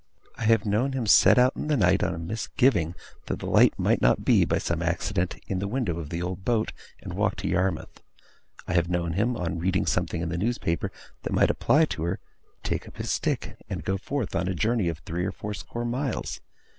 I 0.35 0.45
have 0.45 0.65
known 0.65 0.93
him 0.93 1.05
set 1.05 1.37
out 1.37 1.55
in 1.55 1.67
the 1.67 1.77
night, 1.77 2.03
on 2.03 2.15
a 2.15 2.17
misgiving 2.17 2.95
that 3.27 3.37
the 3.37 3.45
light 3.45 3.77
might 3.77 4.01
not 4.01 4.25
be, 4.25 4.45
by 4.45 4.57
some 4.57 4.81
accident, 4.81 5.35
in 5.45 5.59
the 5.59 5.67
window 5.67 5.99
of 5.99 6.09
the 6.09 6.23
old 6.23 6.43
boat, 6.43 6.71
and 7.03 7.13
walk 7.13 7.35
to 7.35 7.47
Yarmouth. 7.47 8.01
I 8.67 8.73
have 8.73 8.89
known 8.89 9.13
him, 9.13 9.37
on 9.37 9.59
reading 9.59 9.85
something 9.85 10.21
in 10.23 10.29
the 10.29 10.39
newspaper 10.39 10.91
that 11.21 11.33
might 11.33 11.51
apply 11.51 11.85
to 11.85 12.01
her, 12.01 12.19
take 12.63 12.87
up 12.87 12.97
his 12.97 13.11
stick, 13.11 13.57
and 13.69 13.85
go 13.85 13.95
forth 13.95 14.35
on 14.35 14.47
a 14.47 14.55
journey 14.55 14.87
of 14.89 14.97
three 14.97 15.23
or 15.23 15.31
four 15.31 15.53
score 15.53 15.85
miles. 15.85 16.41